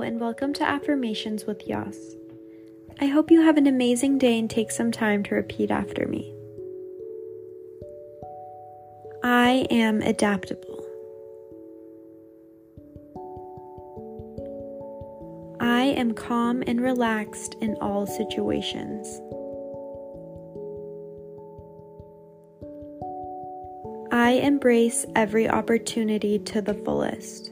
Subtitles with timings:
[0.00, 2.14] And welcome to Affirmations with Yas.
[3.00, 6.32] I hope you have an amazing day and take some time to repeat after me.
[9.24, 10.84] I am adaptable.
[15.58, 19.20] I am calm and relaxed in all situations.
[24.12, 27.50] I embrace every opportunity to the fullest.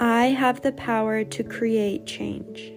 [0.00, 2.72] I have the power to create change.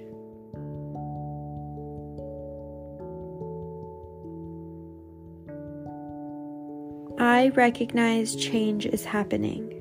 [7.20, 9.72] I recognize change is happening.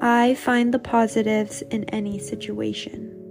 [0.00, 3.21] I find the positives in any situation.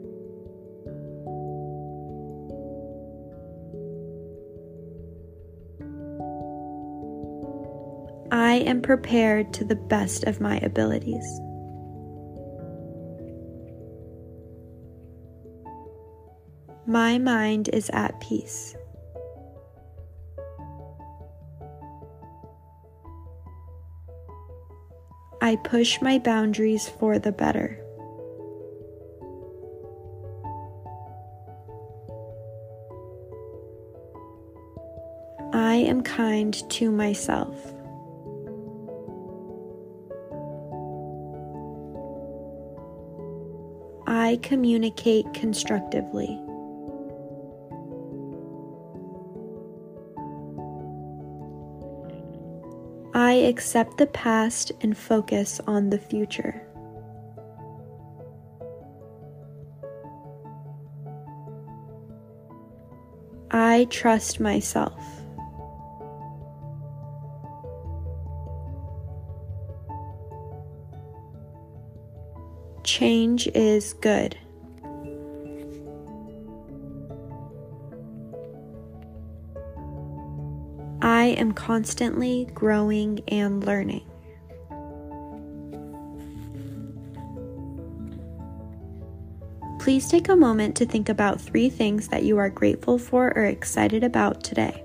[8.32, 11.42] I am prepared to the best of my abilities.
[16.88, 18.74] My mind is at peace.
[25.42, 27.78] I push my boundaries for the better.
[35.52, 37.74] I am kind to myself.
[44.08, 46.40] I communicate constructively.
[53.14, 56.66] I accept the past and focus on the future.
[63.52, 65.21] I trust myself.
[72.84, 74.38] Change is good.
[81.04, 84.06] I am constantly growing and learning.
[89.80, 93.46] Please take a moment to think about three things that you are grateful for or
[93.46, 94.84] excited about today.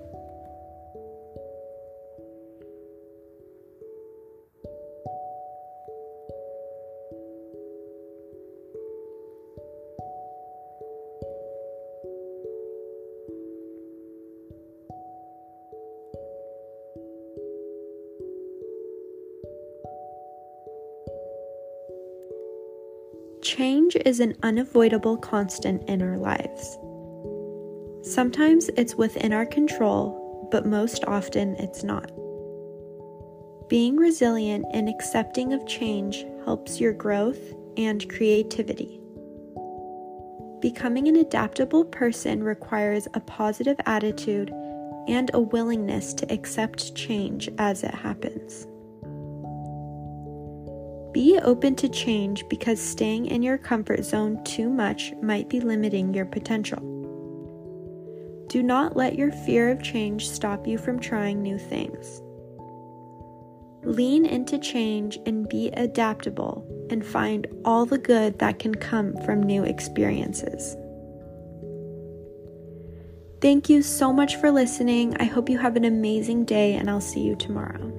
[23.47, 26.77] Change is an unavoidable constant in our lives.
[28.03, 32.11] Sometimes it's within our control, but most often it's not.
[33.69, 37.39] Being resilient and accepting of change helps your growth
[37.77, 39.01] and creativity.
[40.61, 44.51] Becoming an adaptable person requires a positive attitude
[45.07, 48.67] and a willingness to accept change as it happens.
[51.17, 56.13] Be open to change because staying in your comfort zone too much might be limiting
[56.13, 56.77] your potential.
[58.49, 62.21] Do not let your fear of change stop you from trying new things.
[63.83, 69.43] Lean into change and be adaptable and find all the good that can come from
[69.43, 70.77] new experiences.
[73.41, 75.17] Thank you so much for listening.
[75.17, 77.96] I hope you have an amazing day, and I'll see you tomorrow.